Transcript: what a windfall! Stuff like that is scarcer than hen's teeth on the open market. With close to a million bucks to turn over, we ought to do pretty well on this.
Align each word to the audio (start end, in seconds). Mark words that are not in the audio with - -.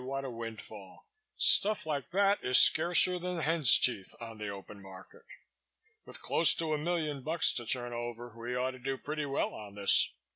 what 0.03 0.25
a 0.25 0.29
windfall! 0.31 1.05
Stuff 1.37 1.85
like 1.85 2.09
that 2.09 2.43
is 2.43 2.57
scarcer 2.57 3.19
than 3.19 3.37
hen's 3.37 3.77
teeth 3.77 4.15
on 4.19 4.39
the 4.39 4.49
open 4.49 4.81
market. 4.81 5.21
With 6.05 6.23
close 6.23 6.55
to 6.55 6.73
a 6.73 6.77
million 6.79 7.21
bucks 7.21 7.53
to 7.53 7.67
turn 7.67 7.93
over, 7.93 8.33
we 8.35 8.55
ought 8.55 8.71
to 8.71 8.79
do 8.79 8.97
pretty 8.97 9.27
well 9.27 9.53
on 9.53 9.75
this. 9.75 10.11